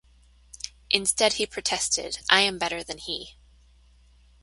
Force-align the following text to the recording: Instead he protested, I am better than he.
Instead 0.89 1.33
he 1.33 1.45
protested, 1.45 2.21
I 2.27 2.39
am 2.39 2.57
better 2.57 2.81
than 2.81 2.97
he. 2.97 3.37